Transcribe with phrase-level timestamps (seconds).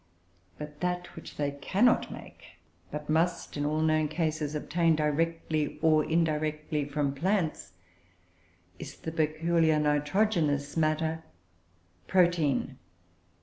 [0.57, 2.57] But that which they cannot make,
[2.89, 7.73] but must, in all known cases, obtain directly or indirectly from plants,
[8.79, 11.23] is the peculiar nitrogenous matter,
[12.07, 12.79] protein.